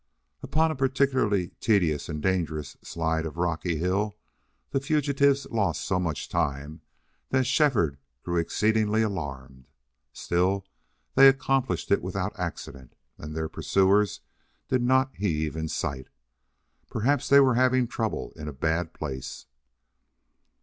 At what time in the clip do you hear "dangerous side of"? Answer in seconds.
2.23-3.37